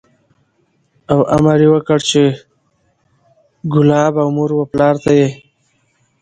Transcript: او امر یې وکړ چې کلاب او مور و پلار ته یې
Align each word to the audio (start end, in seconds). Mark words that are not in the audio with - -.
او 1.11 1.19
امر 1.35 1.59
یې 1.63 1.69
وکړ 1.73 1.99
چې 2.09 2.21
کلاب 3.71 4.13
او 4.21 4.27
مور 4.35 4.51
و 4.55 4.69
پلار 4.71 4.95
ته 5.03 5.11
یې 5.19 5.29